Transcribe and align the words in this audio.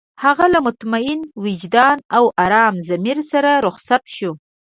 هغه 0.23 0.45
له 0.53 0.59
مطمئن 0.67 1.19
وجدان 1.43 1.97
او 2.17 2.23
ارام 2.45 2.75
ضمير 2.89 3.17
سره 3.31 3.51
رخصت 3.67 4.03
شو. 4.15 4.31